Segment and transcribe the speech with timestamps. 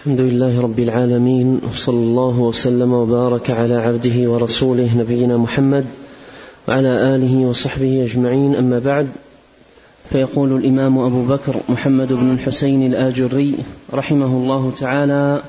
[0.00, 5.84] الحمد لله رب العالمين وصلى الله وسلم وبارك على عبده ورسوله نبينا محمد
[6.68, 8.54] وعلى آله وصحبه أجمعين.
[8.54, 9.08] أما بعد
[10.10, 13.54] فيقول الإمام أبو بكر محمد بن الحسين الآجري
[13.94, 15.42] رحمه الله تعالى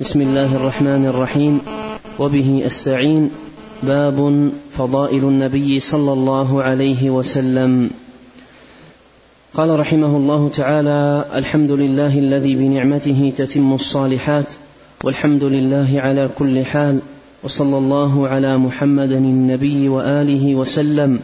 [0.00, 1.60] بسم الله الرحمن الرحيم
[2.18, 3.30] وبه أستعين
[3.82, 7.90] باب فضائل النبي صلى الله عليه وسلم.
[9.54, 14.52] قال رحمه الله تعالى الحمد لله الذي بنعمته تتم الصالحات
[15.04, 16.98] والحمد لله على كل حال
[17.42, 21.20] وصلى الله على محمد النبي وآله وسلم.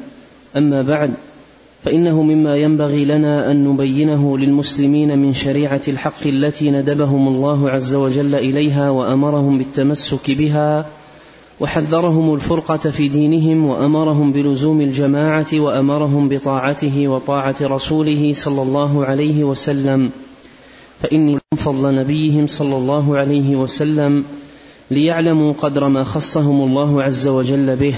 [0.57, 1.11] أما بعد
[1.85, 8.35] فإنه مما ينبغي لنا أن نبينه للمسلمين من شريعة الحق التي ندبهم الله عز وجل
[8.35, 10.87] إليها وأمرهم بالتمسك بها
[11.61, 20.11] وحذرهم الفرقة في دينهم وأمرهم بلزوم الجماعة وأمرهم بطاعته وطاعة رسوله صلى الله عليه وسلم.
[21.03, 24.25] فإني فضل نبيهم صلى الله عليه وسلم
[24.91, 27.95] ليعلموا قدر ما خصهم الله عز وجل به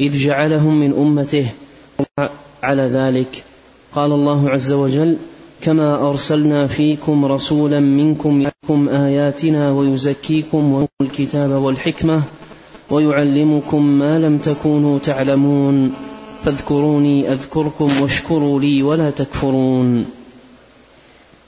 [0.00, 1.46] إذ جعلهم من أمته.
[2.62, 3.44] على ذلك
[3.94, 5.16] قال الله عز وجل
[5.60, 12.22] كما أرسلنا فيكم رسولا منكم آياتنا ويزكيكم والكتاب والحكمة
[12.90, 15.92] ويعلمكم ما لم تكونوا تعلمون
[16.44, 20.06] فاذكروني أذكركم واشكروا لي ولا تكفرون.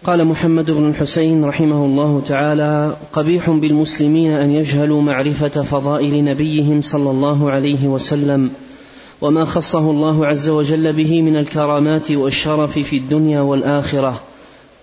[0.05, 7.11] قال محمد بن الحسين رحمه الله تعالى قبيح بالمسلمين أن يجهلوا معرفة فضائل نبيهم صلى
[7.11, 8.51] الله عليه وسلم
[9.21, 14.21] وما خصه الله عز وجل به من الكرامات والشرف في الدنيا والآخرة.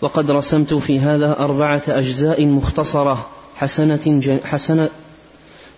[0.02, 4.90] وقد رسمت في هذا أربعة أجزاء مختصرة حسنة حسنة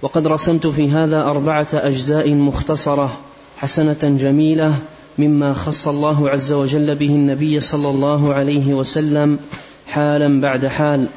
[0.02, 3.18] وقد رسمت في هذا أربعة أجزاء مختصرة
[3.58, 4.74] حسنة جميلة
[5.18, 9.40] مما خص الله عز وجل به النبي صلى الله عليه وسلم
[9.88, 11.08] حالا بعد حال.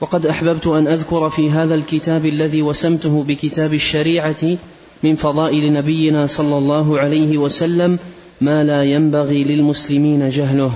[0.00, 4.56] وقد أحببت أن أذكر في هذا الكتاب الذي وسمته بكتاب الشريعة
[5.02, 7.98] من فضائل نبينا صلى الله عليه وسلم
[8.40, 10.72] ما لا ينبغي للمسلمين جهله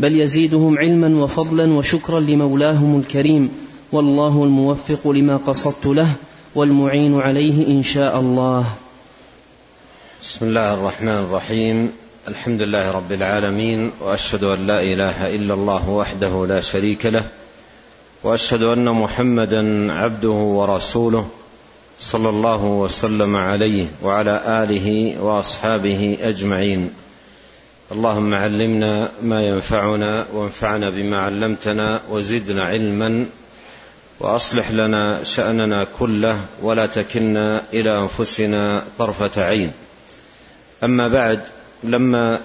[0.00, 3.50] بل يزيدهم علما وفضلا وشكرا لمولاهم الكريم
[3.92, 6.08] والله الموفق لما قصدت له.
[6.54, 8.66] والمعين عليه إن شاء الله.
[10.22, 11.92] بسم الله الرحمن الرحيم.
[12.28, 17.24] الحمد لله رب العالمين وأشهد أن لا إله إلا الله وحده لا شريك له
[18.22, 21.28] وأشهد أن محمدا عبده ورسوله
[22.00, 26.90] صلى الله وسلم عليه وعلى آله وأصحابه أجمعين.
[27.92, 33.26] اللهم علمنا ما ينفعنا وانفعنا بما علمتنا وزدنا علما
[34.20, 39.72] وأصلح لنا شأننا كله ولا تكلنا إلى أنفسنا طرفة عين.
[40.84, 41.40] أما بعد
[41.84, 42.40] لما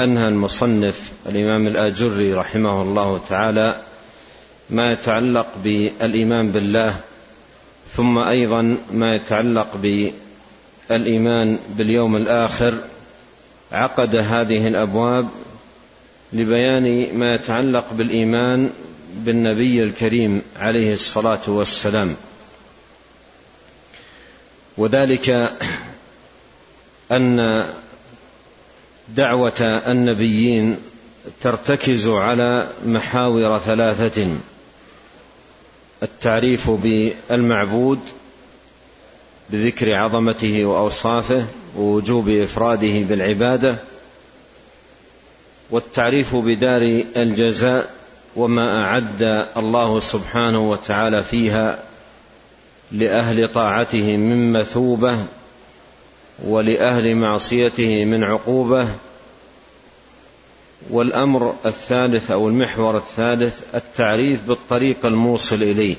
[0.00, 3.76] أنهى المصنف الإمام الآجري رحمه الله تعالى
[4.70, 6.96] ما يتعلق بالإيمان بالله
[7.96, 9.68] ثم أيضا ما يتعلق
[10.88, 12.78] بالإيمان باليوم الآخر
[13.72, 15.28] عقد هذه الأبواب
[16.32, 18.70] لبيان ما يتعلق بالإيمان
[19.14, 22.16] بالنبي الكريم عليه الصلاة والسلام.
[24.76, 25.52] وذلك
[27.12, 27.66] أن
[29.08, 30.78] دعوة النبيين
[31.42, 34.36] ترتكز على محاور ثلاثة.
[36.02, 38.00] التعريف بالمعبود
[39.50, 41.46] بذكر عظمته وأوصافه
[41.76, 43.76] ووجوب إفراده بالعبادة
[45.70, 46.82] والتعريف بدار
[47.16, 47.93] الجزاء
[48.36, 51.78] وما أعد الله سبحانه وتعالى فيها
[52.92, 55.18] لأهل طاعته من مثوبة
[56.44, 58.88] ولأهل معصيته من عقوبة.
[60.90, 65.96] والأمر الثالث أو المحور الثالث التعريف بالطريق الموصل إليه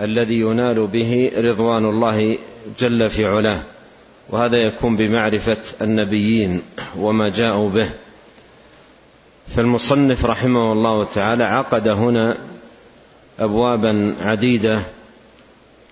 [0.00, 2.38] الذي ينال به رضوان الله
[2.78, 3.62] جل في علاه
[4.30, 6.62] وهذا يكون بمعرفة النبيين
[6.96, 7.90] وما جاءوا به.
[9.54, 12.36] فالمصنف رحمه الله تعالى عقد هنا
[13.38, 14.80] ابوابا عديدة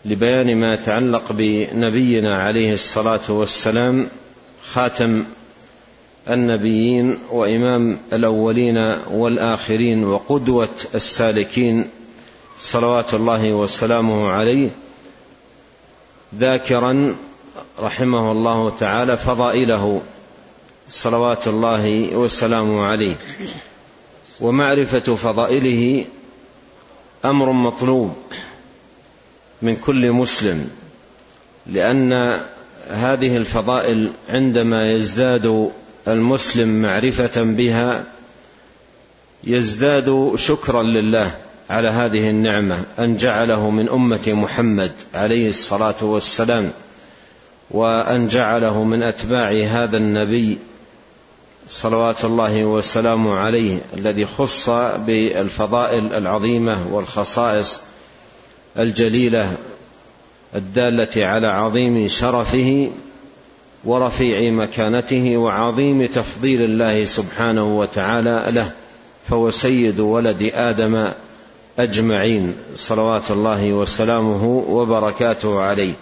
[0.05, 4.07] لبيان ما يتعلق بنبينا عليه الصلاة والسلام
[4.73, 5.25] خاتم
[6.31, 8.77] النبيين وإمام الأولين
[9.11, 11.89] والآخرين وقدوة السالكين
[12.59, 14.71] صلوات الله وسلامه عليه.
[16.39, 17.15] ذاكرا
[17.81, 20.03] رحمه الله تعالى فضائله
[20.91, 23.17] صلوات الله وسلامه عليه.
[24.41, 26.05] ومعرفة فضائله
[27.25, 28.17] أمر مطلوب
[29.63, 30.71] من كل مسلم
[31.67, 32.41] لأن
[32.91, 35.71] هذه الفضائل عندما يزداد
[36.09, 38.05] المسلم معرفة بها
[39.45, 41.35] يزداد شكرا لله
[41.71, 46.71] على هذه النعمة أن جعله من أمة محمد عليه الصلاة والسلام
[47.71, 50.59] وأن جعله من أتباع هذا النبي
[51.69, 57.81] صلوات الله وسلامه عليه الذي خص بالفضائل العظيمة والخصائص
[58.79, 59.57] الجليلة
[60.55, 62.91] الدالة على عظيم شرفه
[63.85, 68.73] ورفيع مكانته وعظيم تفضيل الله سبحانه وتعالى له
[69.29, 71.13] فهو سيد ولد آدم
[71.79, 72.55] أجمعين.
[72.75, 75.93] صلوات الله وسلامه وبركاته عليه.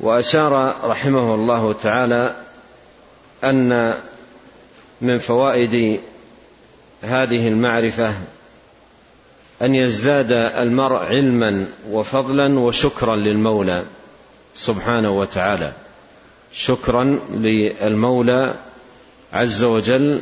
[0.00, 2.36] وأشار رحمه الله تعالى
[3.44, 3.94] أن
[5.00, 6.00] من فوائد
[7.02, 8.14] هذه المعرفة
[9.62, 13.82] أن يزداد المرء علما وفضلا وشكرا للمولى
[14.56, 15.72] سبحانه وتعالى.
[16.52, 18.54] شكرا للمولى
[19.32, 20.20] عز وجل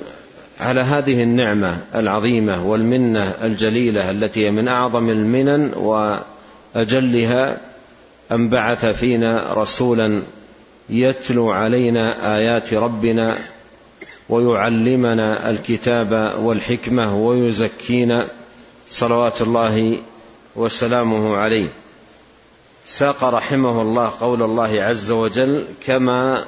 [0.60, 5.72] على هذه النعمة العظيمة والمنة الجليلة التي هي من أعظم المنن
[6.74, 7.56] وأجلها
[8.32, 10.22] أن بعث فينا رسولا
[10.90, 13.38] يتلو علينا آيات ربنا
[14.28, 18.26] ويعلمنا الكتاب والحكمة ويزكينا
[18.88, 19.98] صلوات الله
[20.56, 21.68] وسلامه عليه.
[22.86, 26.44] ساق رحمه الله قول الله عز وجل كما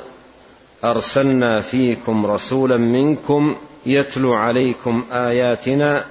[0.84, 3.56] أرسلنا فيكم رسولا منكم
[3.86, 6.04] يتلو عليكم آياتنا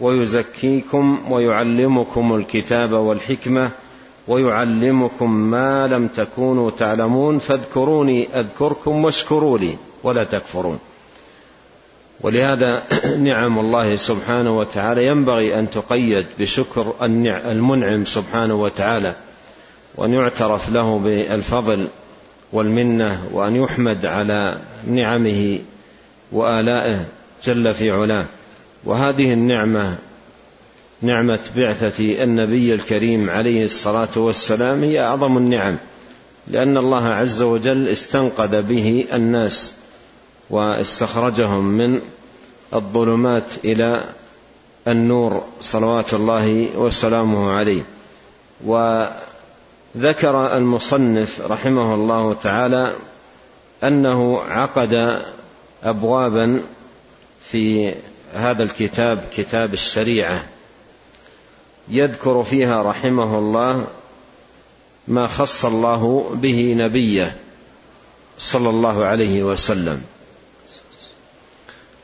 [0.00, 3.70] ويزكيكم ويعلمكم الكتاب والحكمة
[4.28, 10.78] ويعلمكم ما لم تكونوا تعلمون فاذكروني أذكركم واشكروا لي ولا تكفرون.
[12.20, 12.82] ولهذا
[13.30, 16.94] نعم الله سبحانه وتعالى ينبغي أن تقيد بشكر
[17.50, 19.14] المنعم سبحانه وتعالى
[19.94, 21.86] وأن يعترف له بالفضل
[22.52, 24.58] والمنة وأن يحمد على
[24.90, 25.58] نعمه
[26.32, 27.04] وآلائه
[27.44, 28.24] جل في علاه.
[28.84, 29.98] وهذه النعمة
[31.04, 35.76] نعمة بعثة النبي الكريم عليه الصلاة والسلام هي أعظم النعم
[36.48, 39.72] لأن الله عز وجل استنقذ به الناس
[40.50, 42.00] واستخرجهم من
[42.74, 44.04] الظلمات إلى
[44.88, 47.82] النور صلوات الله وسلامه عليه.
[48.64, 52.92] وذكر المصنف رحمه الله تعالى
[53.84, 55.22] أنه عقد
[55.82, 56.62] ابوابا
[57.50, 57.94] في
[58.34, 60.44] هذا الكتاب كتاب الشريعة.
[61.88, 63.86] يذكر فيها رحمه الله
[65.08, 67.36] ما خص الله به نبيه
[68.38, 70.02] صلى الله عليه وسلم.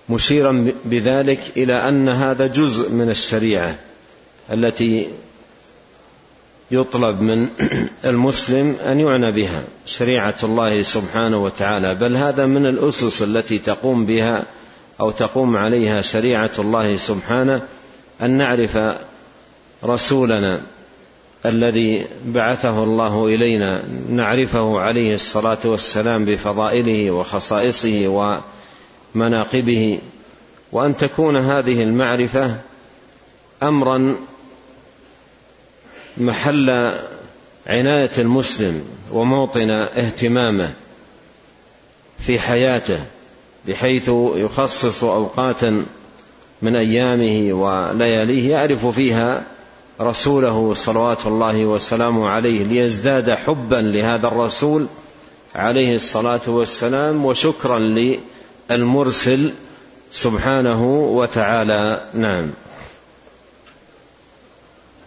[0.09, 3.77] مشيرا بذلك إلى أن هذا جزء من الشريعة
[4.53, 5.09] التي
[6.71, 7.49] يطلب من
[8.05, 11.95] المسلم أن يعنى بها شريعة الله سبحانه وتعالى.
[11.95, 14.45] بل هذا من الأسس التي تقوم بها
[15.01, 17.63] أو تقوم عليها شريعة الله سبحانه
[18.23, 18.79] أن نعرف
[19.85, 20.61] رسولنا
[21.47, 28.41] الذي بعثه الله إلينا نعرفه عليه الصلاة والسلام بفضائله وخصائصه
[29.15, 29.99] ومناقبه.
[30.73, 32.57] وأن تكون هذه المعرفة
[33.63, 34.17] امرا
[36.17, 36.71] محل
[37.67, 40.73] عناية المسلم وموطن اهتمامه
[42.19, 42.99] في حياته
[43.69, 45.87] بحيث يخصص اوقاتا
[46.63, 49.45] من أيامه ولياليه يعرف فيها
[50.01, 54.87] رسوله صلوات الله وسلامه عليه ليزداد حبا لهذا الرسول
[55.55, 57.79] عليه الصلاة والسلام وشكرا
[58.71, 59.51] للمرسل
[60.13, 62.01] سبحانه وتعالى.
[62.15, 62.47] نعم.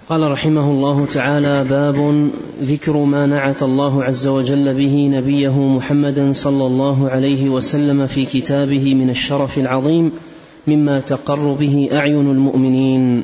[0.10, 2.30] قال رحمه الله تعالى باب
[2.62, 8.94] ذكر ما نعت الله عز وجل به نبيه محمدا صلى الله عليه وسلم في كتابه
[8.94, 10.12] من الشرف العظيم
[10.68, 13.24] مما تقر به أعين المؤمنين.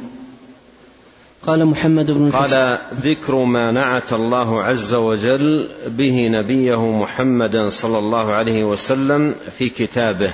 [1.50, 8.32] قال محمد بن قال ذكر ما نعت الله عز وجل به نبيه محمدا صلى الله
[8.32, 10.34] عليه وسلم في كتابه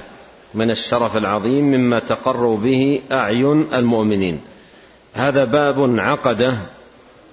[0.53, 4.39] من الشرف العظيم مما تقر به أعين المؤمنين.
[5.13, 6.57] هذا باب عقده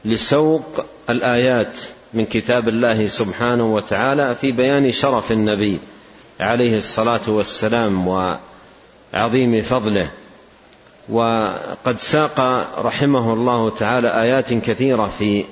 [0.04, 1.74] لسوق الآيات
[2.14, 5.78] من كتاب الله سبحانه وتعالى في بيان شرف النبي
[6.40, 10.10] عليه الصلاة والسلام وعظيم فضله.
[11.08, 12.40] وقد ساق
[12.78, 15.44] رحمه الله تعالى آيات كثيرة في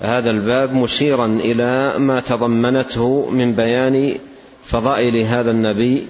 [0.00, 4.18] هذا الباب مشيرا إلى ما تضمنته من بيان
[4.64, 6.06] فضائل هذا النبي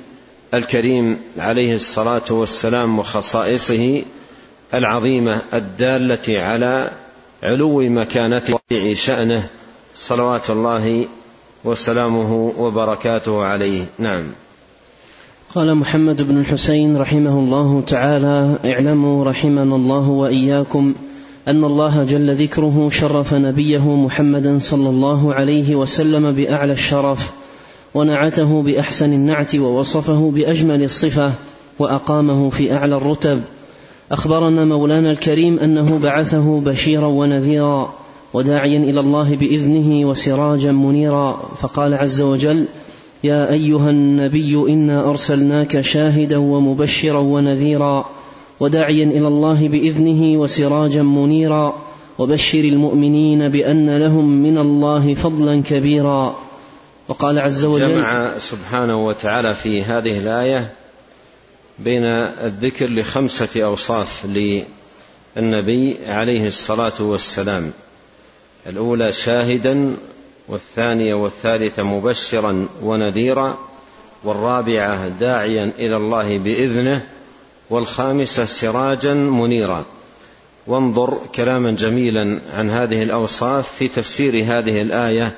[0.55, 4.03] الكريم عليه الصلاة والسلام وخصائصه
[4.75, 6.91] العظيمة الدالة على
[7.43, 9.47] علو مكانته ورفيع شأنه
[9.95, 11.07] صلوات الله
[11.65, 13.85] وسلامه وبركاته عليه.
[13.99, 14.25] نعم.
[15.55, 20.95] قال محمد بن الحسين رحمه الله تعالى اعلموا رحمنا الله وإياكم
[21.49, 27.33] أن الله جل ذكره شرف نبيه محمدا صلى الله عليه وسلم بأعلى الشرف
[27.95, 31.33] ونعته بأحسن النعت ووصفه بأجمل الصفة
[31.79, 33.43] وأقامه في أعلى الرتب.
[34.13, 37.95] أخبرنا مولانا الكريم أنه بعثه بشيرا ونذيرا
[38.33, 41.43] وداعيا إلى الله بإذنه وسراجا منيرا.
[41.61, 42.67] فقال عز وجل
[43.25, 48.11] يا أيها النبي إنا أرسلناك شاهدا ومبشرا ونذيرا
[48.61, 51.83] وداعيا إلى الله بإذنه وسراجا منيرا
[52.19, 56.37] وبشر المؤمنين بأن لهم من الله فضلا كبيرا
[57.09, 60.69] وقال عز وجل جمع سبحانه وتعالى في هذه الآية
[61.79, 62.05] بين
[62.45, 64.27] الذكر لخمسة أوصاف
[65.37, 67.71] للنبي عليه الصلاة والسلام.
[68.67, 69.97] الأولى شاهدا
[70.51, 73.59] والثانية والثالثة مبشرا ونذيرا
[74.25, 77.03] والرابعة داعيا إلى الله بإذنه
[77.71, 79.85] والخامسة سراجا منيرا.
[80.67, 85.33] وانظر كلاما جميلا عن هذه الأوصاف في تفسير هذه الآية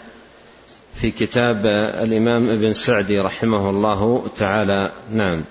[0.95, 1.67] في كتاب
[2.03, 4.93] الإمام ابن سعدي رحمه الله تعالى.
[5.15, 5.43] نعم.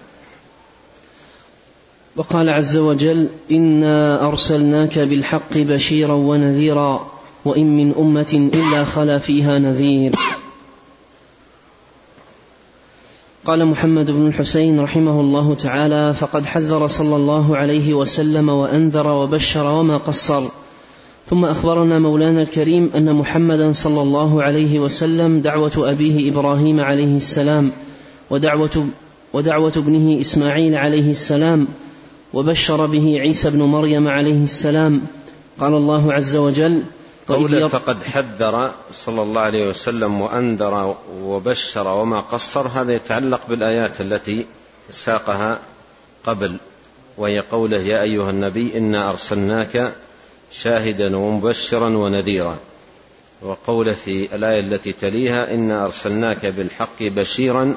[2.15, 7.10] وقال عز وجل إنا أرسلناك بالحق بشيرا ونذيرا.
[7.45, 10.15] وإن من أمة إلا خلا فيها نذير.
[13.45, 19.65] قال محمد بن الحسين رحمه الله تعالى فقد حذر صلى الله عليه وسلم وأنذر وبشر
[19.65, 20.43] وما قصر.
[21.27, 27.71] ثم أخبرنا مولانا الكريم أن محمدا صلى الله عليه وسلم دعوة أبيه إبراهيم عليه السلام
[28.29, 28.87] ودعوة
[29.33, 31.67] ودعوة ابنه إسماعيل عليه السلام
[32.33, 35.01] وبشر به عيسى بن مريم عليه السلام.
[35.59, 36.83] قال الله عز وجل
[37.27, 44.45] قوله فقد حذر صلى الله عليه وسلم وأنذر وبشر وما قصر هذا يتعلق بالآيات التي
[44.89, 45.59] ساقها
[46.25, 46.55] قبل
[47.17, 49.93] وهي قوله يا أيها النبي إنا أرسلناك
[50.51, 52.57] شاهدا ومبشرا ونذيرا.
[53.41, 57.73] وقوله في الآية التي تليها إنا أرسلناك بالحق بشيرا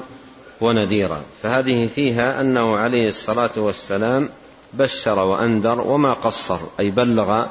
[0.61, 1.23] ونذيرا.
[1.43, 4.29] فهذه فيها أنه عليه الصلاة والسلام
[4.73, 7.47] بشر وأنذر وما قصر أي بلغ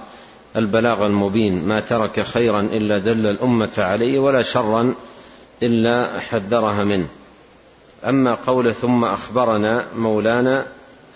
[0.56, 4.94] البلاغ المبين ما ترك خيرا إلا دل الأمة عليه ولا شرا
[5.64, 7.08] إلا حذرها منه.
[8.06, 10.66] أما قوله ثم أخبرنا مولانا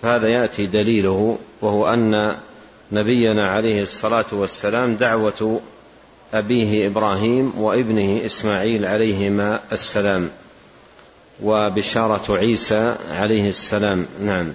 [0.01, 2.35] فهذا يأتي دليله وهو أن
[2.91, 5.61] نبينا عليه الصلاة والسلام دعوة
[6.33, 10.29] أبيه إبراهيم وابنه إسماعيل عليهما السلام
[11.43, 14.05] وبشارة عيسى عليه السلام.
[14.21, 14.53] نعم.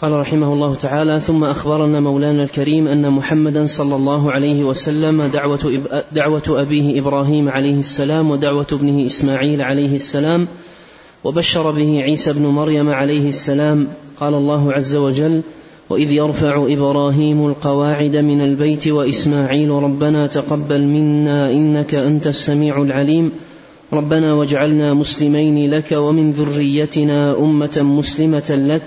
[0.00, 5.82] قال رحمه الله تعالى ثم أخبرنا مولانا الكريم أن محمدا صلى الله عليه وسلم دعوة,
[6.12, 10.48] دعوة أبيه إبراهيم عليه السلام ودعوة ابنه إسماعيل عليه السلام
[11.24, 13.88] وبشر به عيسى بن مريم عليه السلام
[14.20, 15.42] قال الله عز وجل
[15.90, 23.32] وإذ يرفع إبراهيم القواعد من البيت وإسماعيل ربنا تقبل منا إنك أنت السميع العليم
[23.92, 28.82] ربنا واجعلنا مسلمين لك ومن ذريتنا أمة مسلمة لك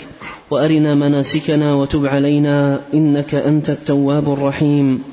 [0.52, 5.04] وأرنا مناسكنا وتب علينا إنك أنت التواب الرحيم.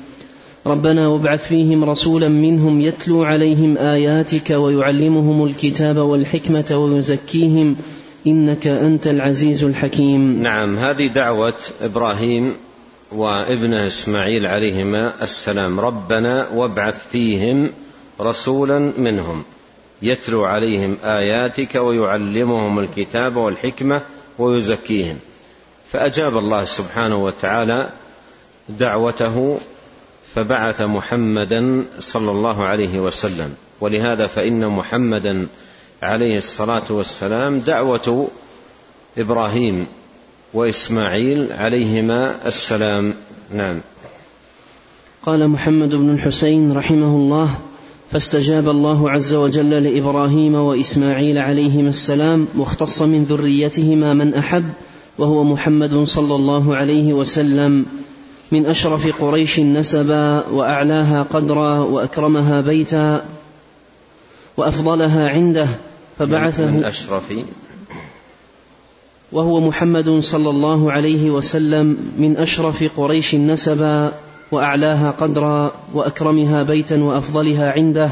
[0.67, 7.75] ربنا وابعث فيهم رسولا منهم يتلو عليهم آياتك ويعلمهم الكتاب والحكمة ويزكيهم
[8.27, 10.43] إنك أنت العزيز الحكيم.
[10.43, 12.53] نعم هذه دعوة إبراهيم
[13.11, 15.79] وابنه إسماعيل عليهما السلام.
[15.79, 17.69] ربنا وابعث فيهم
[18.21, 19.43] رسولا منهم
[20.01, 24.01] يتلو عليهم آياتك ويعلمهم الكتاب والحكمة
[24.39, 25.15] ويزكيهم.
[25.91, 27.89] فأجاب الله سبحانه وتعالى
[28.69, 29.59] دعوته
[30.35, 33.53] فبعث محمدا صلى الله عليه وسلم.
[33.81, 35.47] ولهذا فإن محمدا
[36.01, 38.27] عليه الصلاة والسلام دعوة
[39.17, 39.87] إبراهيم
[40.53, 43.13] وإسماعيل عليهما السلام.
[43.53, 43.79] نعم.
[45.25, 47.49] قال محمد بن الحسين رحمه الله
[48.11, 54.69] فاستجاب الله عز وجل لإبراهيم وإسماعيل عليهما السلام واختص من ذريتهما من أحب
[55.19, 57.85] وهو محمد صلى الله عليه وسلم
[58.51, 63.25] من أشرف قريش نسبا وأعلاها قدرا وأكرمها بيتا
[64.57, 65.67] وأفضلها عنده
[66.19, 67.33] فبعثه من اشرف
[69.31, 74.11] وهو محمد صلى الله عليه وسلم من أشرف قريش نسبا
[74.51, 78.09] وأعلاها قدرا وأكرمها بيتا وأفضلها عنده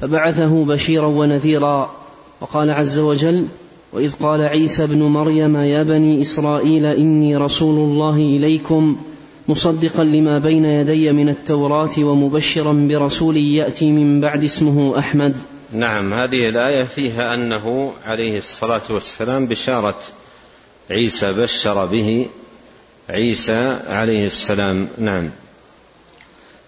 [0.00, 1.90] فبعثه بشيرا ونذيرا.
[2.40, 3.46] وقال عز وجل
[3.92, 8.96] وإذ قال عيسى ابن مريم يا بني إسرائيل إني رسول الله إليكم
[9.48, 15.34] مصدقا لما بين يدي من التوراة ومبشرا برسول يأتي من بعد اسمه أحمد.
[15.72, 19.98] نعم هذه الآية فيها أنه عليه الصلاة والسلام بشارة
[20.90, 22.26] عيسى بشر به
[23.10, 24.88] عيسى عليه السلام.
[24.98, 25.30] نعم.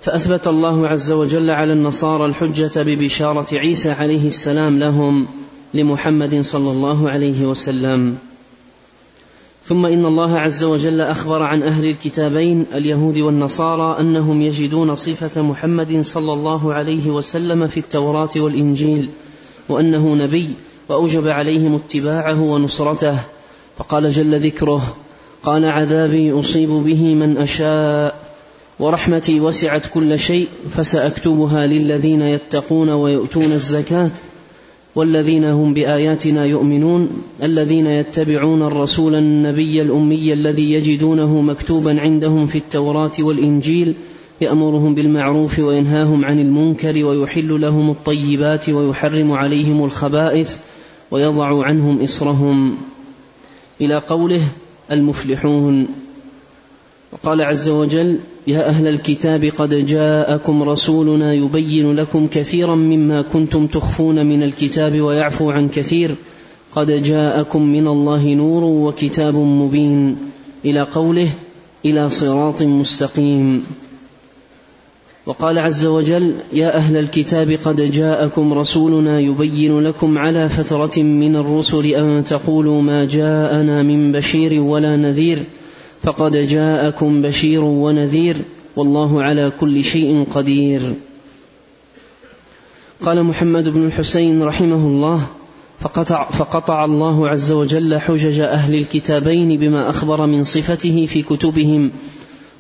[0.00, 5.28] فأثبت الله عز وجل على النصارى الحجة ببشارة عيسى عليه السلام لهم.
[5.74, 8.18] لمحمد صلى الله عليه وسلم.
[9.64, 16.00] ثم إن الله عز وجل أخبر عن أهل الكتابين اليهود والنصارى أنهم يجدون صفة محمد
[16.00, 19.10] صلى الله عليه وسلم في التوراة والإنجيل
[19.68, 20.48] وأنه نبي
[20.88, 23.18] وأوجب عليهم اتباعه ونصرته.
[23.78, 24.96] فقال جل ذكره
[25.42, 28.28] قال عذابي أصيب به من أشاء
[28.78, 34.10] ورحمتي وسعت كل شيء فسأكتبها للذين يتقون ويؤتون الزكاة
[34.94, 37.08] والذين هم بآياتنا يؤمنون
[37.42, 43.94] الذين يتبعون الرسول النبي الأمي الذي يجدونه مكتوبا عندهم في التوراة والإنجيل
[44.40, 50.56] يأمرهم بالمعروف وينهاهم عن المنكر ويحل لهم الطيبات ويحرم عليهم الخبائث
[51.10, 52.76] ويضع عنهم إصرهم.
[53.80, 54.42] إلى قوله
[54.90, 55.88] المفلحون.
[57.12, 64.26] وقال عز وجل يا أهل الكتاب قد جاءكم رسولنا يبين لكم كثيرا مما كنتم تخفون
[64.26, 66.14] من الكتاب ويعفو عن كثير.
[66.72, 70.16] قد جاءكم من الله نور وكتاب مبين.
[70.64, 71.28] إلى قوله
[71.84, 73.64] إلى صراط مستقيم.
[75.26, 81.86] وقال عز وجل يا أهل الكتاب قد جاءكم رسولنا يبين لكم على فترة من الرسل
[81.86, 85.38] أن تقولوا ما جاءنا من بشير ولا نذير.
[86.02, 88.36] فقد جاءكم بشير ونذير
[88.76, 90.94] والله على كل شيء قدير.
[93.02, 95.26] قال محمد بن الحسين رحمه الله
[95.80, 101.90] فقطع, فقطع الله عز وجل حجج أهل الكتابين بما أخبر من صفته في كتبهم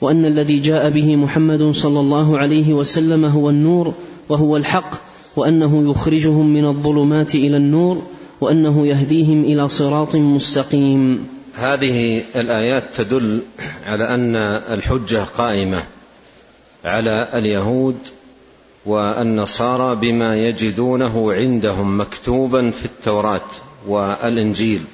[0.00, 3.94] وأن الذي جاء به محمد صلى الله عليه وسلم هو النور
[4.28, 4.90] وهو الحق
[5.36, 8.02] وأنه يخرجهم من الظلمات إلى النور
[8.40, 11.26] وأنه يهديهم إلى صراط مستقيم.
[11.58, 13.42] هذه الآيات تدل
[13.86, 14.36] على أن
[14.70, 15.82] الحجة قائمة
[16.84, 17.98] على اليهود
[18.86, 23.50] والنصارى بما يجدونه عندهم مكتوبا في التوراة
[23.86, 24.84] والإنجيل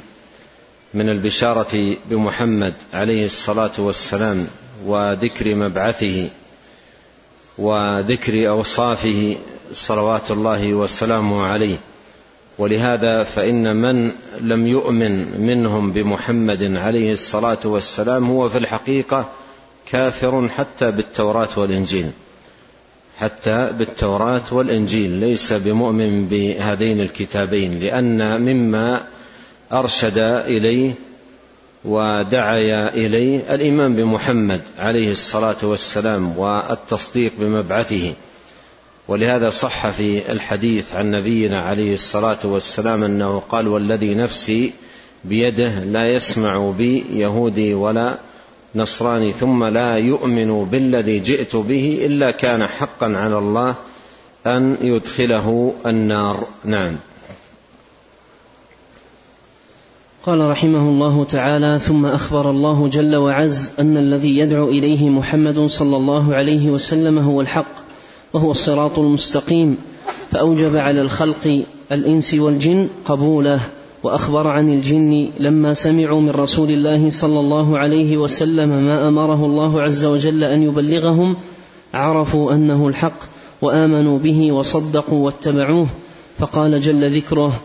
[0.95, 4.47] من البشارة بمحمد عليه الصلاة والسلام
[4.87, 6.29] وذكر مبعثه
[7.59, 9.37] وذكر أوصافه
[9.73, 11.79] صلوات الله وسلامه عليه.
[12.59, 19.29] ولهذا فإن من لم يؤمن منهم بمحمد عليه الصلاة والسلام هو في الحقيقة
[19.91, 22.11] كافر حتى بالتوراة والإنجيل.
[23.19, 29.03] حتى بالتوراة والإنجيل ليس بمؤمن بهذين الكتابين لأن مما
[29.73, 30.95] أرشد إليه
[31.85, 38.13] ودعي إليه الإيمان بمحمد عليه الصلاة والسلام والتصديق بمبعثه.
[39.09, 44.73] ولهذا صح في الحديث عن نبينا عليه الصلاة والسلام أنه قال والذي نفسي
[45.25, 48.19] بيده لا يسمع بي يهودي ولا
[48.75, 53.75] نصراني ثم لا يؤمن بالذي جئت به إلا كان حقا على الله
[54.47, 56.47] أن يدخله النار.
[56.65, 56.97] نعم.
[60.27, 65.97] قال رحمه الله تعالى ثم أخبر الله جل وعز أن الذي يدعو إليه محمد صلى
[65.97, 67.85] الله عليه وسلم هو الحق.
[68.35, 69.77] وهو الصراط المستقيم
[70.31, 73.61] فأوجب على الخلق الإنس والجن قبوله
[74.03, 79.83] وأخبر عن الجن لما سمعوا من رسول الله صلى الله عليه وسلم ما أمره الله
[79.83, 81.37] عز وجل أن يبلغهم
[81.95, 83.19] عرفوا أنه الحق
[83.63, 85.87] وآمنوا به وصدقوا واتبعوه
[86.39, 87.61] فقال جل ذكره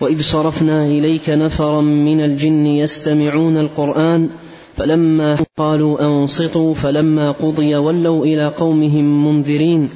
[0.00, 4.28] وإذ صرفنا إليك نفرا من الجن يستمعون القرآن
[4.76, 9.88] فلما قالوا أنصتوا فلما قضي ولوا إلى قومهم منذرين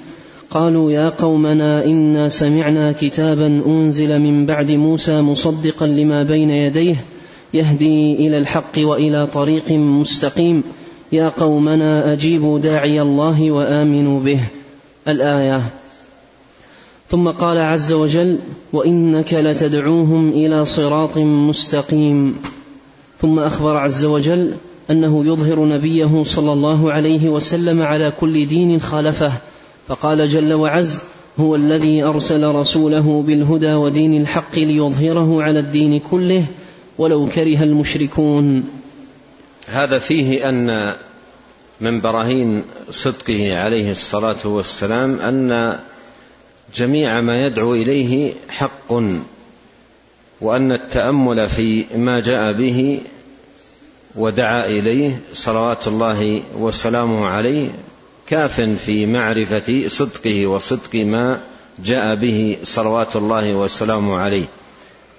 [0.54, 6.96] قالوا يا قومنا إنا سمعنا كتابا أنزل من بعد موسى مصدقا لما بين يديه
[7.54, 10.62] يهدي إلى الحق وإلى طريق مستقيم.
[11.12, 14.40] يا قومنا أجيبوا داعي الله وآمنوا به.
[15.08, 15.62] الآية.
[17.08, 18.38] ثم قال عز وجل
[18.72, 22.36] وإنك لتدعوهم إلى صراط مستقيم.
[23.20, 24.52] ثم أخبر عز وجل
[24.90, 29.32] أنه يظهر نبيه صلى الله عليه وسلم على كل دين خالفه.
[29.88, 31.02] فقال جل وعز
[31.38, 36.44] هو الذي أرسل رسوله بالهدى ودين الحق ليظهره على الدين كله
[36.98, 38.64] ولو كره المشركون.
[39.68, 40.94] هذا فيه أن
[41.80, 45.78] من براهين صدقه عليه الصلاة والسلام أن
[46.74, 48.92] جميع ما يدعو إليه حق
[50.40, 53.00] وأن التأمل في ما جاء به
[54.16, 57.70] ودعا إليه صلوات الله وسلامه عليه
[58.26, 61.40] كاف في معرفة صدقه وصدق ما
[61.78, 64.44] جاء به صلوات الله وسلامه عليه.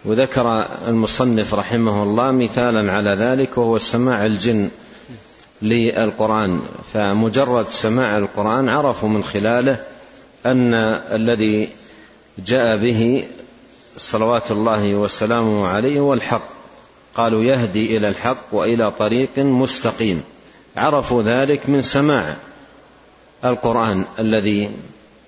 [0.06, 4.70] وذكر المصنف رحمه الله مثالا على ذلك وهو سماع الجن
[5.62, 6.62] للقرآن.
[6.94, 9.78] فمجرد سماع القرآن عرفوا من خلاله
[10.46, 10.74] أن
[11.12, 11.70] الذي
[12.46, 13.24] جاء به
[13.98, 16.50] صلوات الله وسلامه عليه هو الحق.
[17.16, 20.24] قالوا يهدي إلى الحق وإلى طريق مستقيم.
[20.78, 22.36] عرفوا ذلك من سماع
[23.46, 24.70] القرآن الذي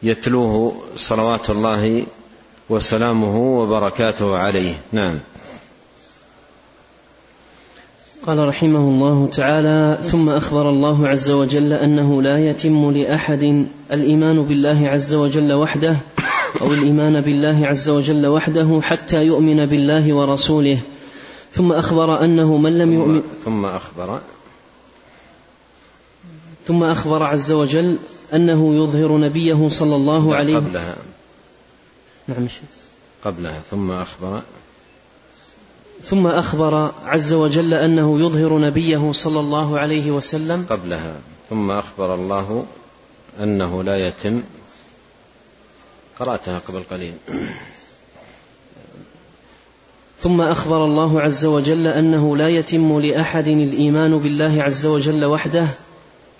[0.04, 2.06] يتلوه صلوات الله
[2.70, 4.74] وسلامه وبركاته عليه.
[4.92, 5.16] نعم.
[8.26, 14.90] قال رحمه الله تعالى ثم أخبر الله عز وجل أنه لا يتم لأحد الإيمان بالله
[14.90, 15.96] عز وجل وحده
[16.62, 20.80] أو الإيمان بالله عز وجل وحده حتى يؤمن بالله ورسوله.
[21.54, 24.20] ثم أخبر أنه من لم يؤمن ثم أخبر
[26.68, 27.98] ثم أخبر عز وجل
[28.34, 30.96] أنه يظهر نبيه صلى الله عليه قبلها.
[32.28, 32.48] نعم
[33.24, 34.42] قبلها ثم أخبر.
[36.04, 40.66] ثم أخبر عز وجل أنه يظهر نبيه صلى الله عليه وسلم.
[40.70, 41.16] قبلها
[41.50, 42.66] ثم أخبر الله
[43.44, 44.42] أنه لا يتم.
[46.20, 47.14] قرأتها قبل قليل.
[50.20, 55.68] ثم أخبر الله عز وجل أنه لا يتم لأحد الإيمان بالله عز وجل وحده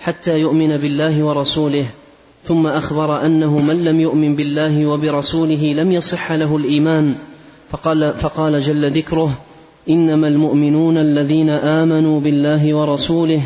[0.08, 1.86] حتى يؤمن بالله ورسوله
[2.43, 7.15] ثم أخبر أنه من لم يؤمن بالله وبرسوله لم يصح له الإيمان
[7.72, 9.32] فقال, فقال جل ذكره
[9.89, 13.41] إنما المؤمنون الذين آمنوا بالله ورسوله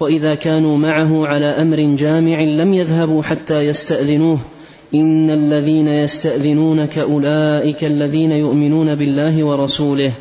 [0.00, 4.38] وإذا كانوا معه على أمر جامع لم يذهبوا حتى يستأذنوه.
[4.94, 10.12] إن الذين يستأذنونك أولئك الذين يؤمنون بالله ورسوله.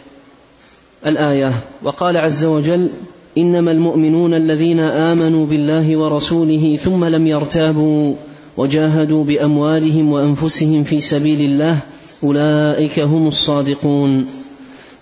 [1.05, 1.51] الآية
[1.83, 2.89] وقال عز وجل
[3.37, 8.13] إنما المؤمنون الذين آمنوا بالله ورسوله ثم لم يرتابوا
[8.57, 11.79] وجاهدوا بأموالهم وأنفسهم في سبيل الله
[12.23, 14.27] أولئك هم الصادقون.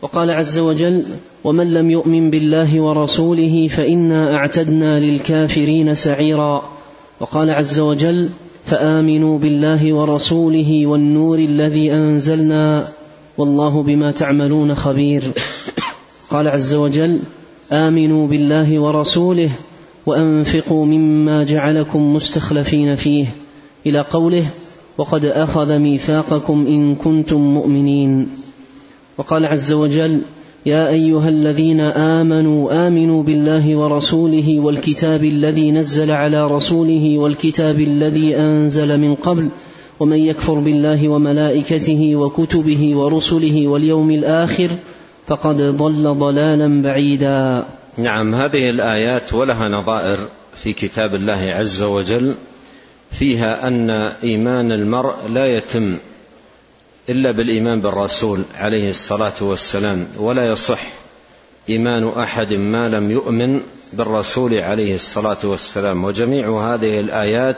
[0.02, 1.04] وقال عز وجل
[1.44, 6.64] ومن لم يؤمن بالله ورسوله فإنا أعتدنا للكافرين سعيرا
[7.20, 8.30] وقال عز وجل
[8.66, 12.88] فآمنوا بالله ورسوله والنور الذي أنزلنا
[13.38, 15.24] والله بما تعملون خبير
[16.30, 17.20] قال عز وجل
[17.72, 19.50] آمنوا بالله ورسوله
[20.06, 23.26] وأنفقوا مما جعلكم مستخلفين فيه
[23.86, 24.46] إلى قوله
[24.98, 28.28] وقد أخذ ميثاقكم إن كنتم مؤمنين.
[29.18, 30.22] وقال عز وجل
[30.66, 39.00] يا أيها الذين آمنوا آمنوا بالله ورسوله والكتاب الذي نزل على رسوله والكتاب الذي أنزل
[39.00, 39.50] من قبل
[40.00, 44.70] ومن يكفر بالله وملائكته وكتبه ورسله واليوم الآخر
[45.28, 47.64] فقد ضل ضلالا بعيدا.
[47.98, 50.18] نعم هذه الآيات ولها نظائر
[50.64, 52.36] في كتاب الله عز وجل
[53.12, 53.90] فيها أن
[54.24, 55.98] إيمان المرء لا يتم
[57.10, 60.82] إلا بالإيمان بالرسول عليه الصلاة والسلام ولا يصح
[61.70, 63.62] إيمان أحد ما لم يؤمن
[63.94, 66.04] بالرسول عليه الصلاة والسلام.
[66.04, 67.58] وجميع هذه الآيات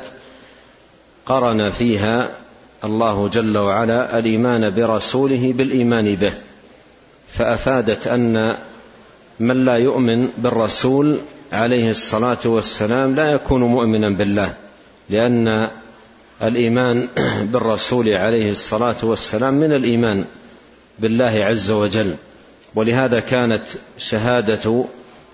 [1.26, 2.30] قرن فيها
[2.84, 6.34] الله جل وعلا الإيمان برسوله بالإيمان به.
[7.38, 8.58] فأفادت أن
[9.40, 11.18] من لا يؤمن بالرسول
[11.54, 14.54] عليه الصلاة والسلام لا يكون مؤمنا بالله
[15.10, 15.70] لأن
[16.44, 17.08] الإيمان
[17.52, 20.26] بالرسول عليه الصلاة والسلام من الإيمان
[21.00, 22.16] بالله عز وجل.
[22.76, 23.64] ولهذا كانت
[23.98, 24.86] شهادة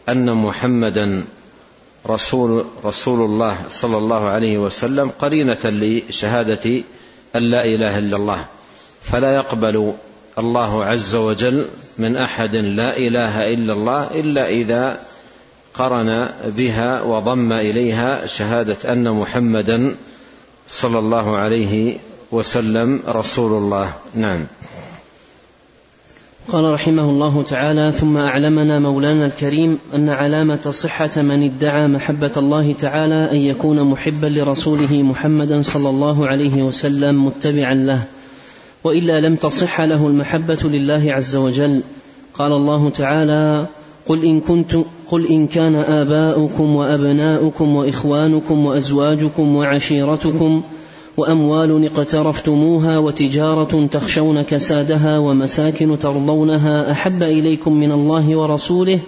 [0.10, 1.24] أن محمدا
[2.08, 6.84] رسول رسول الله صلى الله عليه وسلم قرينة لشهادة
[7.36, 8.46] أن لا إله إلا الله.
[9.04, 9.94] فلا يقبل
[10.38, 15.00] الله عز وجل من أحد لا إله إلا الله إلا إذا
[15.74, 19.96] قرن بها وضم إليها شهادة أن محمدا
[20.68, 21.98] صلى الله عليه
[22.32, 23.94] وسلم رسول الله.
[24.16, 24.46] نعم.
[26.52, 32.74] قال رحمه الله تعالى ثم أعلمنا مولانا الكريم أن علامة صحة من ادعى محبة الله
[32.74, 38.04] تعالى أن يكون محبا لرسوله محمدا صلى الله عليه وسلم متبعا له
[38.84, 41.84] وإلا لم تصح له المحبة لله عز وجل.
[42.34, 43.66] قال الله تعالى
[44.08, 44.78] قل إن كنت
[45.12, 50.62] قل إن كان آباؤكم وأبناؤكم وإخوانكم وأزواجكم وعشيرتكم
[51.18, 59.00] وأموال اقترفتموها وتجارة تخشون كسادها ومساكن ترضونها أحب إليكم من الله ورسوله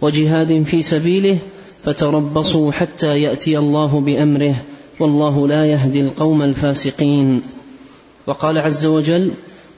[0.00, 1.38] وجهاد في سبيله
[1.84, 4.54] فتربصوا حتى يأتي الله بأمره
[5.00, 7.42] والله لا يهدي القوم الفاسقين.
[8.26, 9.30] وقال عز وجل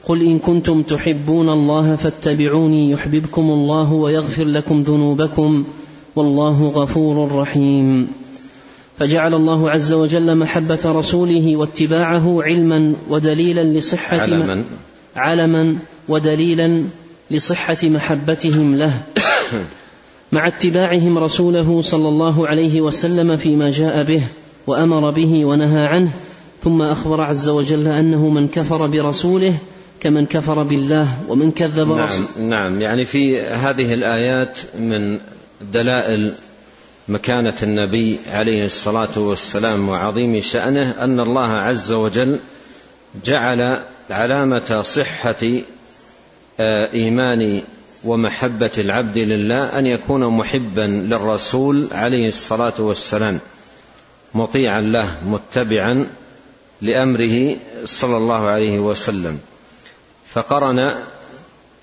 [0.03, 5.65] قل إن كنتم تحبون الله فاتبعوني يحببكم الله ويغفر لكم ذنوبكم
[6.15, 8.07] والله غفور رحيم.
[8.99, 14.63] فجعل الله عز وجل محبة رسوله واتباعه علما ودليلا لصحة علما.
[15.15, 15.75] علما
[16.07, 16.83] ودليلا
[17.31, 19.01] لصحة محبتهم له.
[20.31, 24.21] مع اتباعهم رسوله صلى الله عليه وسلم فيما جاء به
[24.67, 26.11] وأمر به ونهى عنه.
[26.65, 29.57] ثم أخبر عز وجل أنه من كفر برسوله
[29.99, 32.27] كمن كفر بالله ومن كذب نعم رسوله.
[32.39, 32.81] نعم.
[32.81, 35.19] يعني في هذه الآيات من
[35.61, 36.33] دلائل
[37.07, 42.39] مكانة النبي عليه الصلاة والسلام وعظيم شأنه أن الله عز وجل
[43.25, 45.61] جعل علامة صحة
[46.59, 47.61] آه، إيمان
[48.03, 53.39] ومحبة العبد لله أن يكون محبا للرسول عليه الصلاة والسلام
[54.33, 56.07] مطيعا له متبعا
[56.81, 59.39] لأمره صلى الله عليه وسلم
[60.33, 60.95] فقرن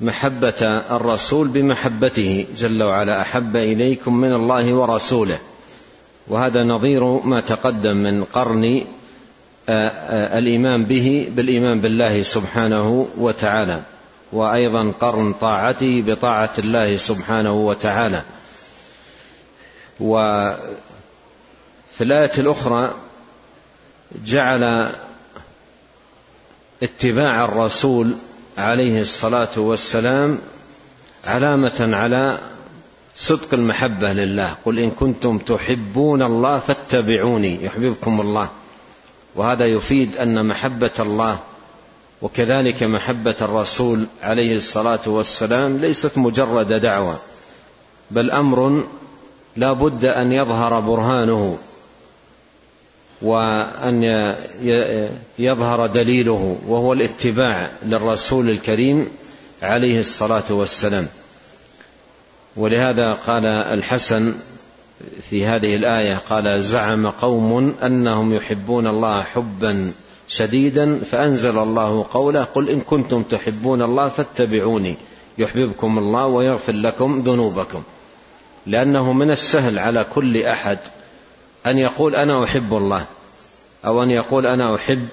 [0.01, 2.47] محبة الرسول بمحبته.
[2.57, 5.39] جل وعلا أحب إليكم من الله ورسوله.
[6.29, 8.85] وهذا نظير ما تقدم من قرن
[9.69, 13.81] آه، آه، الإيمان به بالإيمان بالله سبحانه وتعالى.
[14.33, 18.23] وأيضا قرن طاعته بطاعة الله سبحانه وتعالى.
[20.01, 20.57] وفي
[22.01, 22.95] الآية الأخرى
[24.25, 24.93] جعل
[26.83, 28.15] اتباع الرسول
[28.59, 30.39] عليه الصلاة والسلام
[31.25, 32.39] علامة على
[33.17, 34.55] صدق المحبة لله.
[34.65, 38.49] قل إن كنتم تحبون الله فاتبعوني يحببكم الله.
[39.35, 41.39] وهذا يفيد أن محبة الله
[42.23, 47.19] وكذلك محبة الرسول عليه الصلاة والسلام ليست مجرد دعوة
[48.11, 48.85] بل أمر
[49.57, 51.59] لا بد أن يظهر برهانه.
[53.23, 54.35] وأن
[55.39, 59.09] يظهر دليله وهو الاتباع للرسول الكريم
[59.63, 61.07] عليه الصلاة والسلام.
[62.57, 64.35] ولهذا قال الحسن
[65.31, 69.93] في هذه الآية قال زعم قوم أنهم يحبون الله حبا
[70.29, 74.97] شديدا فأنزل الله قوله قل إن كنتم تحبون الله فاتبعوني
[75.39, 77.83] يحببكم الله ويغفر لكم ذنوبكم
[78.67, 80.79] لأنه من السهل على كل أحد
[81.67, 83.05] أن يقول أنا أحب الله
[83.85, 85.09] أو أن يقول أنا أحب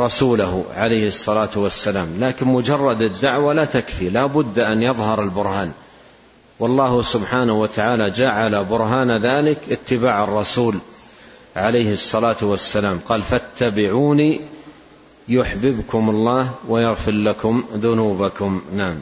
[0.00, 2.08] رسوله عليه الصلاة والسلام.
[2.20, 5.72] لكن مجرد الدعوة لا تكفي لا بد أن يظهر البرهان.
[6.58, 10.78] والله سبحانه وتعالى جعل برهان ذلك اتباع الرسول
[11.56, 13.00] عليه الصلاة والسلام.
[13.08, 14.40] قال فاتبعوني
[15.28, 18.62] يحببكم الله ويغفر لكم ذنوبكم.
[18.76, 18.98] نعم.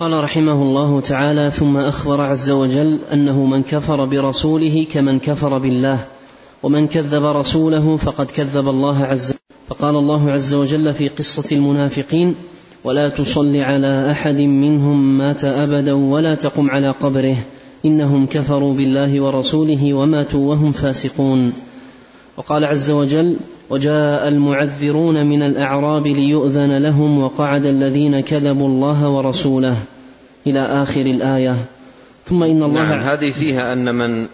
[0.00, 5.98] قال رحمه الله تعالى ثم أخبر عز وجل أنه من كفر برسوله كمن كفر بالله
[6.62, 9.34] ومن كذب رسوله فقد كذب الله عز
[9.68, 12.34] فقال الله عز وجل في قصة المنافقين
[12.84, 17.36] ولا تصل على أحد منهم مات أبدا ولا تقم على قبره
[17.84, 21.52] إنهم كفروا بالله ورسوله وماتوا وهم فاسقون.
[22.36, 23.36] وقال عز وجل
[23.70, 29.76] وجاء المعذرون من الأعراب ليؤذن لهم وقعد الذين كذبوا الله ورسوله
[30.46, 31.56] إلى آخر الآية.
[32.26, 34.26] ثم إن الله نعم هذه فيها أن من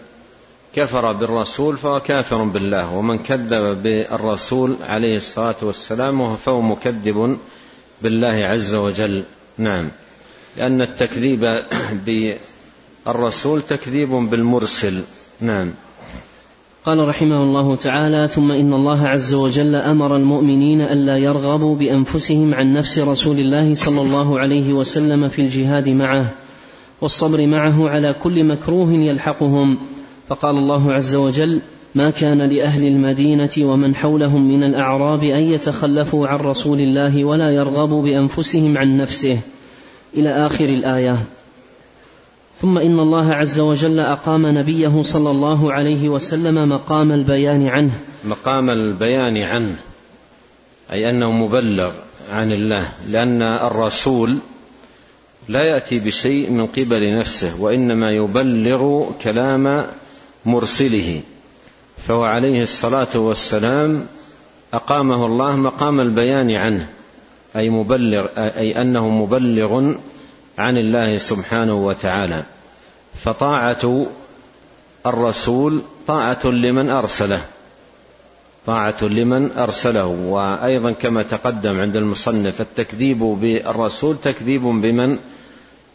[0.75, 7.37] كفر بالرسول فهو كافر بالله ومن كذب بالرسول عليه الصلاة والسلام فهو مكذب
[8.01, 9.23] بالله عز وجل.
[9.57, 9.89] نعم
[10.57, 11.59] لأن التكذيب
[13.05, 15.01] بالرسول تكذيب بالمرسل.
[15.41, 15.71] نعم.
[16.85, 22.73] قال رحمه الله تعالى ثم إن الله عز وجل أمر المؤمنين ألا يرغبوا بأنفسهم عن
[22.73, 26.25] نفس رسول الله صلى الله عليه وسلم في الجهاد معه
[27.01, 29.77] والصبر معه على كل مكروه يلحقهم.
[30.27, 31.61] فقال الله عز وجل
[31.95, 38.01] ما كان لأهل المدينة ومن حولهم من الأعراب أن يتخلفوا عن رسول الله ولا يرغبوا
[38.01, 39.37] بأنفسهم عن نفسه.
[40.17, 41.17] إلى آخر الآية.
[42.65, 47.91] ثم إن الله عز وجل أقام نبيه صلى الله عليه وسلم مقام البيان عنه.
[48.23, 49.75] مقام البيان عنه
[50.91, 51.91] أي أنه مبلغ
[52.31, 54.37] عن الله لأن الرسول
[55.49, 59.85] لا يأتي بشيء من قبل نفسه وإنما يبلغ كلام
[60.45, 61.21] مرسله.
[62.07, 64.05] فهو عليه الصلاة والسلام
[64.73, 66.87] أقامه الله مقام البيان عنه
[67.55, 69.93] أي مبلغ أي أنه مبلغ
[70.57, 72.43] عن الله سبحانه وتعالى.
[73.23, 74.05] فطاعة
[75.05, 77.41] الرسول طاعة لمن أرسله.
[78.65, 80.05] طاعة لمن أرسله.
[80.05, 85.17] وأيضا كما تقدم عند المصنف التكذيب بالرسول تكذيب بمن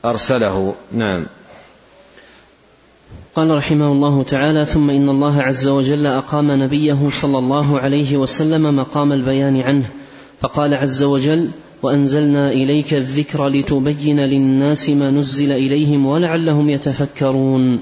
[0.04, 0.74] أرسله.
[0.92, 1.26] نعم.
[3.34, 8.76] قال رحمه الله تعالى ثم إن الله عز وجل أقام نبيه صلى الله عليه وسلم
[8.76, 9.90] مقام البيان عنه.
[10.40, 11.50] فقال عز وجل
[11.82, 17.80] وأنزلنا إليك الذكر لتبين للناس ما نزل إليهم ولعلهم يتفكرون.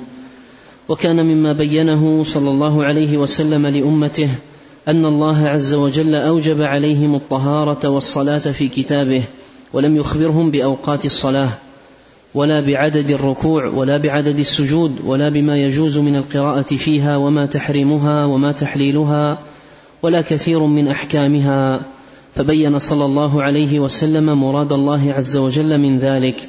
[0.88, 4.30] وكان مما بينه صلى الله عليه وسلم لأمته
[4.88, 9.22] أن الله عز وجل أوجب عليهم الطهارة والصلاة في كتابه
[9.72, 11.48] ولم يخبرهم بأوقات الصلاة
[12.34, 18.52] ولا بعدد الركوع ولا بعدد السجود ولا بما يجوز من القراءة فيها وما تحريمها وما
[18.52, 19.38] تحليلها
[20.02, 21.80] ولا كثير من أحكامها.
[22.35, 26.49] فبين صلى الله عليه وسلم مراد الله عز وجل من ذلك.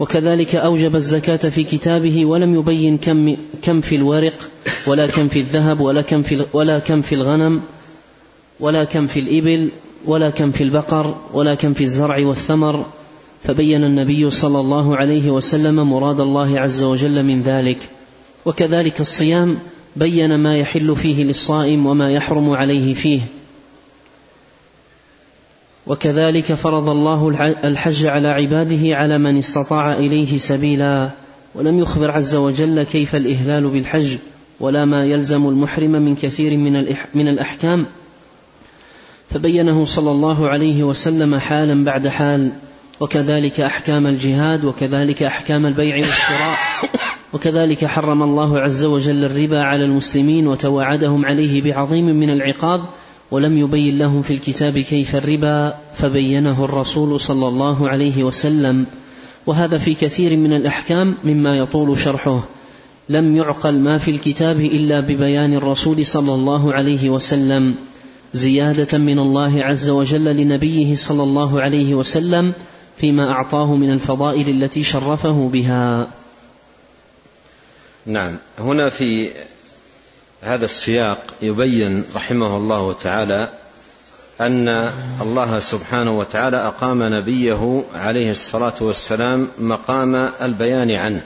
[0.00, 4.32] وكذلك أوجب الزكاة في كتابه ولم يبين كم كم في الورق
[4.86, 7.60] ولا كم في الذهب ولا كم في ولا كم في الغنم
[8.60, 9.70] ولا كم في الإبل
[10.04, 12.84] ولا كم في البقر ولا كم في الزرع والثمر.
[13.44, 17.78] فبين النبي صلى الله عليه وسلم مراد الله عز وجل من ذلك.
[18.44, 19.58] وكذلك الصيام
[19.96, 23.20] بين ما يحل فيه للصائم وما يحرم عليه فيه.
[25.90, 27.28] وكذلك فرض الله
[27.64, 31.10] الحج على عباده على من استطاع إليه سبيلا.
[31.54, 34.16] ولم يخبر عز وجل كيف الإهلال بالحج
[34.60, 37.86] ولا ما يلزم المحرم من كثير من من الأحكام.
[39.30, 42.50] فبينه صلى الله عليه وسلم حالا بعد حال
[43.00, 46.56] وكذلك أحكام الجهاد وكذلك أحكام البيع والشراء
[47.32, 52.80] وكذلك حرم الله عز وجل الربا على المسلمين وتوعدهم عليه بعظيم من العقاب.
[53.30, 58.86] ولم يبين لهم في الكتاب كيف الربا فبينه الرسول صلى الله عليه وسلم.
[59.46, 62.44] وهذا في كثير من الأحكام مما يطول شرحه.
[63.08, 67.74] لم يعقل ما في الكتاب إلا ببيان الرسول صلى الله عليه وسلم.
[68.34, 72.52] زيادة من الله عز وجل لنبيه صلى الله عليه وسلم
[72.98, 76.06] فيما أعطاه من الفضائل التي شرفه بها.
[78.06, 78.36] نعم.
[78.58, 79.30] هنا في
[80.42, 83.48] هذا السياق يبين رحمه الله تعالى
[84.40, 84.68] أن
[85.20, 91.22] الله سبحانه وتعالى أقام نبيه عليه الصلاة والسلام مقام البيان عنه.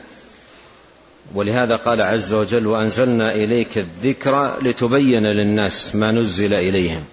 [1.35, 7.05] ولهذا قال عز وجل وأنزلنا إليك الذكر لتبين للناس ما نزل إليهم.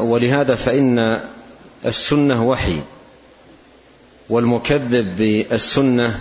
[0.00, 1.20] ولهذا فإن
[1.86, 2.80] السنة وحي
[4.28, 6.20] والمكذب بالسنة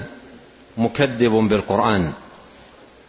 [0.78, 2.14] مكذب بالقرآن.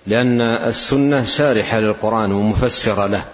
[0.09, 3.25] لأن السنة شارحة للقرآن ومفسرة له.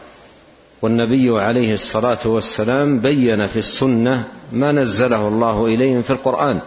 [0.82, 6.60] والنبي عليه الصلاة والسلام بين في السنة ما نزله الله إليهم في القرآن.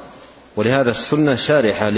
[0.55, 1.89] ولهذا السنة شارحة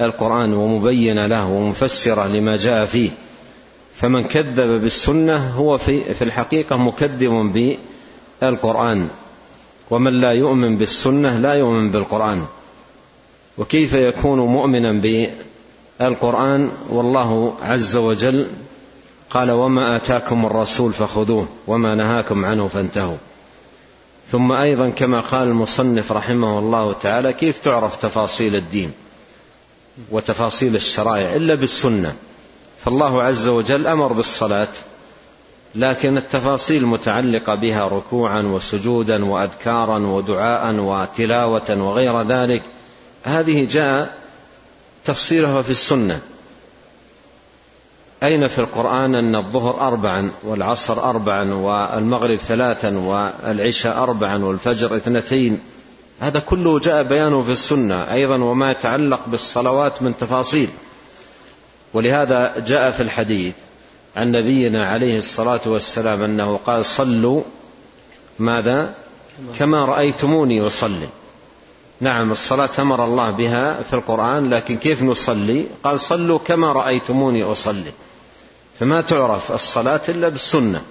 [0.00, 3.10] للقرآن ومبينة له ومفسرة لما جاء فيه.
[3.94, 7.52] فمن كذب بالسنة هو في, في الحقيقة مكذب
[8.40, 9.08] بالقرآن.
[9.90, 12.44] ومن لا يؤمن بالسنة لا يؤمن بالقرآن.
[13.58, 14.92] وكيف يكون مؤمنا
[16.00, 18.46] القرآن والله عز وجل
[19.30, 23.16] قال وما آتاكم الرسول فخذوه وما نهاكم عنه فانتهوا.
[24.32, 28.92] ثم أيضا كما قال المصنف رحمه الله تعالى كيف تعرف تفاصيل الدين
[30.10, 32.14] وتفاصيل الشرائع إلا بالسنة؟
[32.84, 34.68] فالله عز وجل أمر بالصلاة
[35.74, 42.62] لكن التفاصيل المتعلقة بها ركوعا وسجودا وأذكارا ودعاء وتلاوة وغير ذلك.
[43.24, 44.25] هذه جاء
[45.06, 46.20] تفصيلها في السنة.
[48.22, 55.60] أين في القرآن أن الظهر أربعا والعصر أربعا والمغرب ثلاثا والعشاء أربعا والفجر اثنتين؟
[56.20, 58.12] هذا كله جاء بيانه في السنة.
[58.12, 60.68] أيضا وما يتعلق بالصلوات من تفاصيل.
[61.94, 63.54] ولهذا جاء في الحديث
[64.16, 67.42] عن نبينا عليه الصلاة والسلام أنه قال صلوا
[68.38, 68.94] ماذا؟
[69.58, 71.08] كما رأيتموني أصلي.
[72.00, 77.92] نعم الصلاة أمر الله بها في القرآن لكن كيف نصلي؟ قال صلوا كما رأيتموني أصلي.
[78.80, 80.82] فما تعرف الصلاة إلا بالسنة.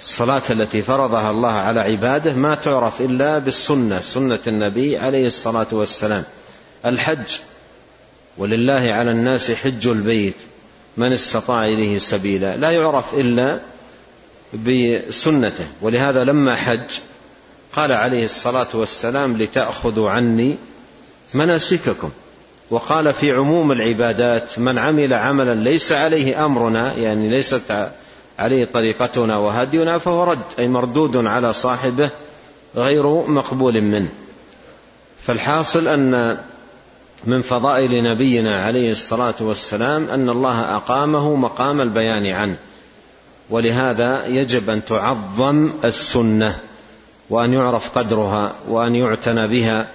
[0.00, 6.24] الصلاة التي فرضها الله على عباده ما تعرف إلا بالسنة سنة النبي عليه الصلاة والسلام.
[6.86, 7.38] الحج
[8.38, 10.36] ولله على الناس حج البيت
[10.96, 12.56] من استطاع إليه سبيلا.
[12.56, 13.60] لا يعرف إلا
[14.54, 16.98] بسنته ولهذا لما حج
[17.76, 20.58] قال عليه الصلاة والسلام لتأخذوا عني
[21.34, 22.10] مناسككم.
[22.70, 27.90] وقال في عموم العبادات من عمل عملا ليس عليه أمرنا يعني ليست
[28.38, 32.10] عليه طريقتنا وهدينا فهو رد أي مردود على صاحبه
[32.76, 34.08] غير مقبول منه.
[35.22, 36.38] فالحاصل أن
[37.24, 42.56] من فضائل نبينا عليه الصلاة والسلام أن الله أقامه مقام البيان عنه
[43.50, 46.58] ولهذا يجب أن تعظم السنة.
[47.30, 49.86] وأن يعرف قدرها وأن يعتنى بها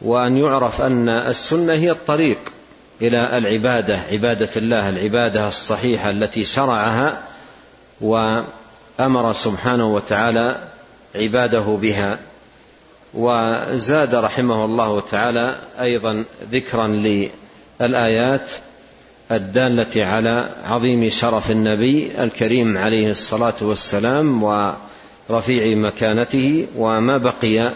[0.00, 2.38] وأن يعرف أن السنة هي الطريق
[3.02, 7.22] إلى العبادة عبادة الله العبادة الصحيحة التي شرعها
[8.00, 10.56] وأمر سبحانه وتعالى
[11.14, 12.18] عباده بها.
[13.14, 16.86] وزاد رحمه الله تعالى أيضا ذكرا
[17.80, 18.50] الايات
[19.30, 24.42] الدالة على عظيم شرف النبي الكريم عليه الصلاة والسلام
[25.28, 27.72] ورفيع مكانته وما بقي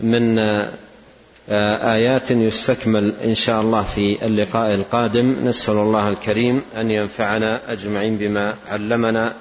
[0.00, 0.38] من
[1.48, 5.36] آيات يستكمل إن شاء الله في اللقاء القادم.
[5.44, 9.32] نسأل الله الكريم أن ينفعنا أجمعين بما علمنا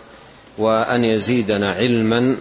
[0.57, 2.35] وأن يزيدنا علما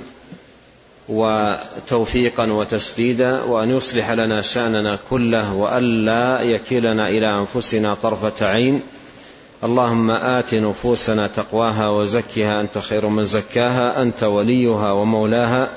[1.08, 8.82] وتوفيقا وتسديدا وأن يصلح لنا شأننا كله والا يكلنا إلى أنفسنا طرفة عين.
[9.64, 15.68] اللهم آت نفوسنا تقواها وزكها أنت خير من زكاها أنت وليها ومولاها.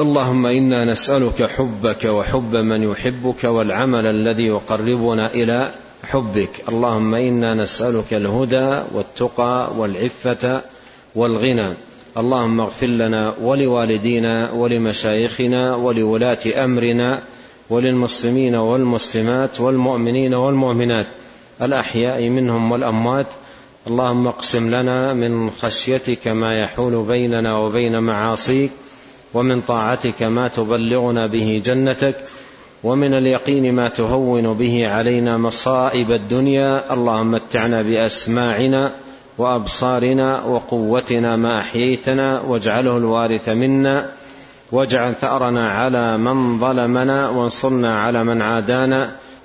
[0.00, 5.70] اللهم إنا نسألك حبك وحب من يحبك والعمل الذي يقربنا إلى
[6.04, 6.48] حبك.
[6.68, 10.60] اللهم إنا نسألك الهدى والتقى والعفة
[11.14, 11.68] والغنى.
[12.16, 17.20] اللهم اغفر لنا ولوالدينا ولمشايخنا ولولاة أمرنا
[17.70, 21.06] وللمسلمين والمسلمات والمؤمنين والمؤمنات.
[21.62, 23.26] الأحياء منهم والأموات.
[23.86, 28.70] اللهم اقسم لنا من خشيتك ما يحول بيننا وبين معاصيك
[29.34, 32.14] ومن طاعتك ما تبلغنا به جنتك
[32.84, 36.94] ومن اليقين ما تهون به علينا مصائب الدنيا.
[36.94, 38.92] اللهم متعنا بأسماعنا
[39.38, 44.10] وأبصارنا وقوتنا ما أحييتنا واجعله الوارث منا
[44.72, 49.10] واجعل ثأرنا على من ظلمنا وانصرنا على من عادانا.